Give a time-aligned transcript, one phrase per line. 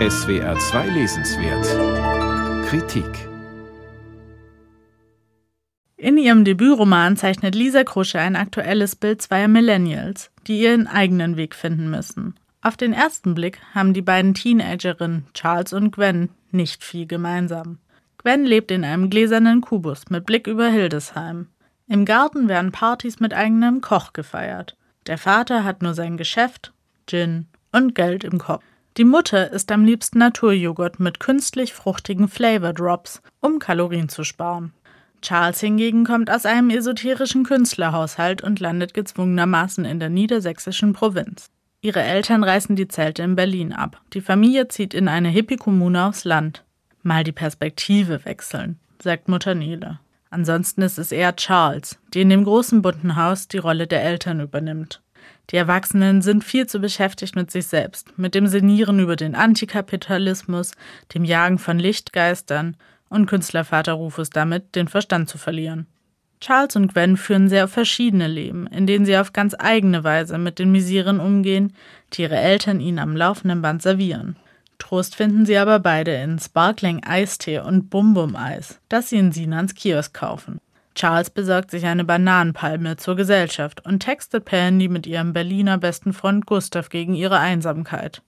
[0.00, 3.28] SWR 2 Lesenswert Kritik
[5.96, 11.54] In ihrem Debütroman zeichnet Lisa Krusche ein aktuelles Bild zweier Millennials, die ihren eigenen Weg
[11.54, 12.34] finden müssen.
[12.60, 17.78] Auf den ersten Blick haben die beiden Teenagerinnen Charles und Gwen nicht viel gemeinsam.
[18.18, 21.46] Gwen lebt in einem gläsernen Kubus mit Blick über Hildesheim.
[21.86, 24.76] Im Garten werden Partys mit eigenem Koch gefeiert.
[25.06, 26.72] Der Vater hat nur sein Geschäft,
[27.06, 28.64] Gin und Geld im Kopf.
[28.96, 34.72] Die Mutter isst am liebsten Naturjoghurt mit künstlich fruchtigen Flavor Drops, um Kalorien zu sparen.
[35.20, 41.50] Charles hingegen kommt aus einem esoterischen Künstlerhaushalt und landet gezwungenermaßen in der niedersächsischen Provinz.
[41.80, 44.00] Ihre Eltern reißen die Zelte in Berlin ab.
[44.12, 46.62] Die Familie zieht in eine Hippie-Kommune aufs Land.
[47.02, 49.98] Mal die Perspektive wechseln, sagt Mutter Nele.
[50.30, 54.40] Ansonsten ist es eher Charles, die in dem großen bunten Haus die Rolle der Eltern
[54.40, 55.00] übernimmt.
[55.50, 60.72] Die Erwachsenen sind viel zu beschäftigt mit sich selbst, mit dem Senieren über den Antikapitalismus,
[61.14, 62.76] dem Jagen von Lichtgeistern
[63.08, 65.86] und Künstlervater Rufus damit, den Verstand zu verlieren.
[66.40, 70.58] Charles und Gwen führen sehr verschiedene Leben, in denen sie auf ganz eigene Weise mit
[70.58, 71.74] den Miseren umgehen,
[72.12, 74.36] die ihre Eltern ihnen am laufenden Band servieren.
[74.78, 79.32] Trost finden sie aber beide in Sparkling Eistee und Bum Bum Eis, das sie in
[79.32, 80.60] Sinans Kiosk kaufen.
[80.94, 86.12] Charles besorgt sich eine Bananenpalme zur Gesellschaft und textet per Handy mit ihrem Berliner besten
[86.12, 88.22] Freund Gustav gegen ihre Einsamkeit.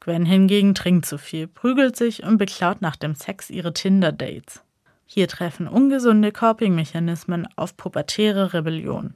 [0.00, 4.62] Gwen hingegen trinkt zu viel, prügelt sich und beklaut nach dem Sex ihre Tinder-Dates.
[5.06, 9.14] Hier treffen ungesunde Coping-Mechanismen auf pubertäre Rebellion.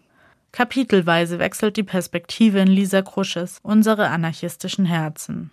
[0.51, 5.51] Kapitelweise wechselt die Perspektive in Lisa Krusches Unsere anarchistischen Herzen.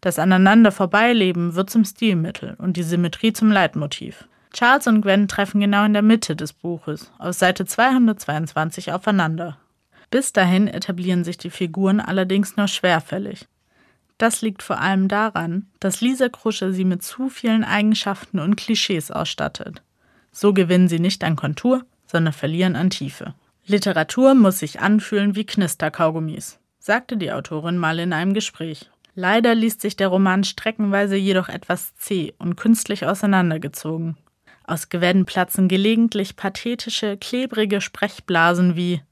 [0.00, 4.26] Das Aneinander vorbeileben wird zum Stilmittel und die Symmetrie zum Leitmotiv.
[4.52, 9.58] Charles und Gwen treffen genau in der Mitte des Buches, auf Seite 222 aufeinander.
[10.10, 13.46] Bis dahin etablieren sich die Figuren allerdings nur schwerfällig.
[14.18, 19.10] Das liegt vor allem daran, dass Lisa Krusche sie mit zu vielen Eigenschaften und Klischees
[19.10, 19.82] ausstattet.
[20.32, 23.34] So gewinnen sie nicht an Kontur, sondern verlieren an Tiefe.
[23.66, 28.90] Literatur muss sich anfühlen wie Knisterkaugummis, sagte die Autorin mal in einem Gespräch.
[29.14, 34.16] Leider liest sich der Roman streckenweise jedoch etwas zäh und künstlich auseinandergezogen.
[34.70, 39.02] Aus Gwen platzen gelegentlich pathetische, klebrige Sprechblasen wie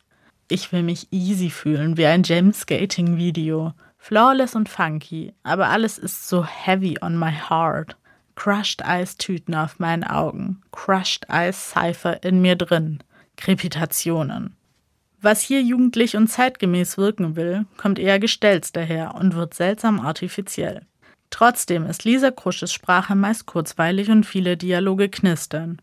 [0.47, 3.73] Ich will mich easy fühlen, wie ein James Skating Video.
[3.97, 7.97] Flawless und funky, aber alles ist so heavy on my heart.
[8.37, 13.03] Crushed Eis Tüten auf meinen Augen, Crushed Eis Cypher in mir drin.
[13.37, 14.55] Krepitationen.
[15.21, 20.83] Was hier jugendlich und zeitgemäß wirken will, kommt eher gestelzt daher und wird seltsam artifiziell.
[21.31, 25.81] Trotzdem ist Lisa Krusches Sprache meist kurzweilig und viele Dialoge knistern.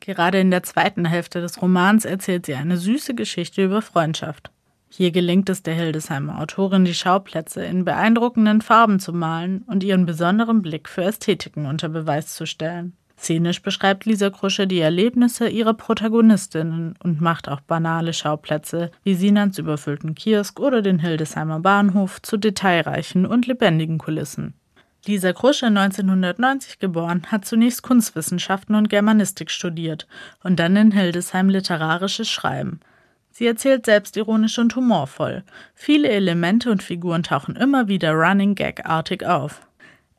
[0.00, 4.50] Gerade in der zweiten Hälfte des Romans erzählt sie eine süße Geschichte über Freundschaft.
[4.90, 10.06] Hier gelingt es der Hildesheimer Autorin, die Schauplätze in beeindruckenden Farben zu malen und ihren
[10.06, 12.92] besonderen Blick für Ästhetiken unter Beweis zu stellen.
[13.18, 19.58] Szenisch beschreibt Lisa Krusche die Erlebnisse ihrer Protagonistinnen und macht auch banale Schauplätze wie Sinans
[19.58, 24.54] überfüllten Kiosk oder den Hildesheimer Bahnhof zu detailreichen und lebendigen Kulissen.
[25.06, 30.06] Lisa Krusche, 1990 geboren, hat zunächst Kunstwissenschaften und Germanistik studiert
[30.42, 32.80] und dann in Hildesheim literarisches Schreiben.
[33.30, 35.42] Sie erzählt selbstironisch und humorvoll.
[35.74, 39.66] Viele Elemente und Figuren tauchen immer wieder Running Gag-artig auf.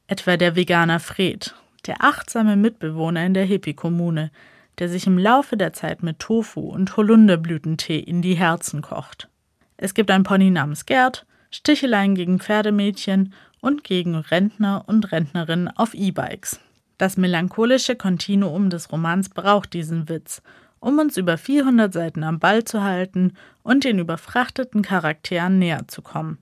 [0.07, 1.55] Etwa der Veganer Fred,
[1.87, 4.31] der achtsame Mitbewohner in der Hippie-Kommune,
[4.79, 9.29] der sich im Laufe der Zeit mit Tofu und Holunderblütentee in die Herzen kocht.
[9.77, 13.33] Es gibt ein Pony namens Gerd, Sticheleien gegen Pferdemädchen
[13.65, 16.59] und gegen Rentner und Rentnerinnen auf E-Bikes.
[16.99, 20.43] Das melancholische Kontinuum des Romans braucht diesen Witz,
[20.79, 23.33] um uns über 400 Seiten am Ball zu halten
[23.63, 26.37] und den überfrachteten Charakteren näher zu kommen.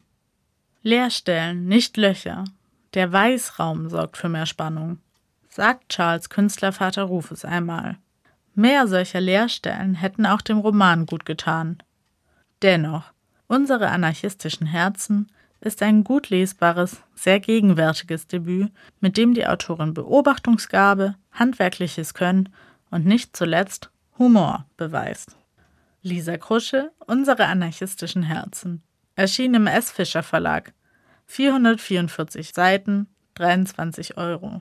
[0.82, 2.44] Leerstellen, nicht Löcher.
[2.94, 5.00] Der Weißraum sorgt für mehr Spannung,
[5.48, 8.00] sagt Charles Künstlervater Rufus einmal.
[8.54, 11.82] Mehr solcher Leerstellen hätten auch dem Roman gut getan.
[12.62, 13.14] Dennoch,
[13.48, 15.28] unsere anarchistischen Herzen
[15.64, 22.50] ist ein gut lesbares, sehr gegenwärtiges Debüt, mit dem die Autorin Beobachtungsgabe, handwerkliches Können
[22.92, 25.36] und nicht zuletzt Humor beweist.
[26.02, 28.84] Lisa Krusche, Unsere anarchistischen Herzen.
[29.16, 29.90] Erschien im S.
[29.90, 30.74] Fischer Verlag.
[31.28, 34.52] 444 Seiten, 23 Euro.